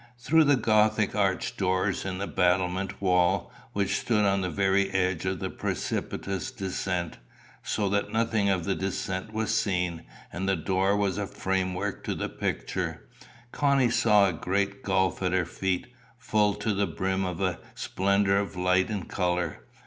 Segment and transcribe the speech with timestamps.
[0.17, 5.25] Through the gothic arched door in the battlemented wall, which stood on the very edge
[5.25, 7.19] of the precipitous descent,
[7.61, 10.01] so that nothing of the descent was seen,
[10.33, 13.05] and the door was as a framework to the picture,
[13.51, 15.87] Connie saw a great gulf at her feet,
[16.17, 19.59] full to the brim of a splendour of light and colour.